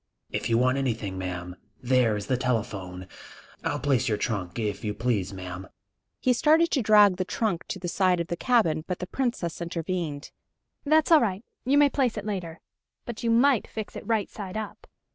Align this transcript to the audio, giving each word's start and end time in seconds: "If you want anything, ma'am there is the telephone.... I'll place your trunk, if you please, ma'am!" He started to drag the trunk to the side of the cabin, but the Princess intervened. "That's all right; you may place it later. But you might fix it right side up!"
"If 0.31 0.49
you 0.49 0.57
want 0.57 0.79
anything, 0.79 1.19
ma'am 1.19 1.55
there 1.79 2.17
is 2.17 2.25
the 2.25 2.35
telephone.... 2.35 3.07
I'll 3.63 3.77
place 3.79 4.09
your 4.09 4.17
trunk, 4.17 4.57
if 4.57 4.83
you 4.83 4.95
please, 4.95 5.31
ma'am!" 5.31 5.67
He 6.19 6.33
started 6.33 6.71
to 6.71 6.81
drag 6.81 7.17
the 7.17 7.23
trunk 7.23 7.67
to 7.67 7.77
the 7.77 7.87
side 7.87 8.19
of 8.19 8.25
the 8.25 8.35
cabin, 8.35 8.83
but 8.87 8.97
the 8.97 9.05
Princess 9.05 9.61
intervened. 9.61 10.31
"That's 10.85 11.11
all 11.11 11.21
right; 11.21 11.45
you 11.65 11.77
may 11.77 11.91
place 11.91 12.17
it 12.17 12.25
later. 12.25 12.61
But 13.05 13.21
you 13.21 13.29
might 13.29 13.67
fix 13.67 13.95
it 13.95 14.07
right 14.07 14.27
side 14.27 14.57
up!" 14.57 14.87